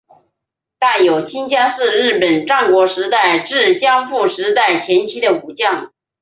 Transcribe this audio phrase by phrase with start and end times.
[0.79, 5.93] 大友亲家是日本战国时代至江户时代前期的武将。